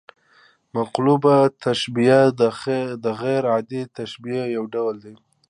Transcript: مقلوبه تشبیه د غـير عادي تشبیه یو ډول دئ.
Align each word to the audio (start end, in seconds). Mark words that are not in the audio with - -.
مقلوبه 0.75 1.35
تشبیه 1.65 2.19
د 3.03 3.05
غـير 3.19 3.43
عادي 3.51 3.81
تشبیه 3.97 4.43
یو 4.55 4.63
ډول 4.73 4.95
دئ. 5.03 5.15